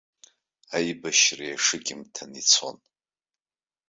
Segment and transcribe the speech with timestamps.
[0.75, 2.77] Аибашьра иашыкьымҭаны ицон.